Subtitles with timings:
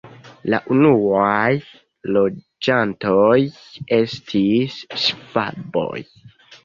[0.51, 1.51] La unuaj
[2.17, 3.37] loĝantoj
[4.01, 6.05] estis ŝvaboj.